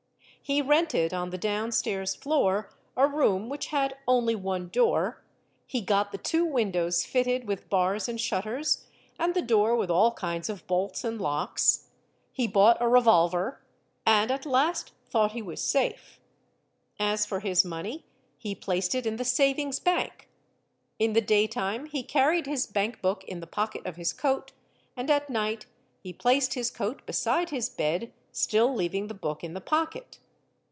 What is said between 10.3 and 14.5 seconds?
of bolts and locks, he bought a revolver, and at